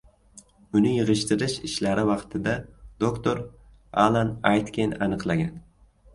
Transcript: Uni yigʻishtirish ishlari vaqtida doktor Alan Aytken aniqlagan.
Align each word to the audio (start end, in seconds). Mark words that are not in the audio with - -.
Uni 0.77 0.93
yigʻishtirish 0.93 1.57
ishlari 1.69 2.05
vaqtida 2.11 2.55
doktor 3.05 3.43
Alan 4.07 4.35
Aytken 4.55 4.99
aniqlagan. 5.09 5.55